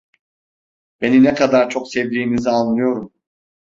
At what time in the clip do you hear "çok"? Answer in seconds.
1.69-1.87